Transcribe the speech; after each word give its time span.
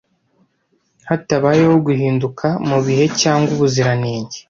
Hatabayeho 1.09 1.75
guhinduka 1.87 2.47
mubihe 2.69 3.05
cyangwa 3.21 3.49
ubuziranenge 3.55 4.35